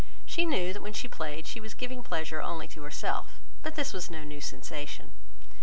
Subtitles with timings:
[0.25, 3.93] She knew that when she played she was giving pleasure only to herself; but this
[3.93, 5.11] was no new sensation.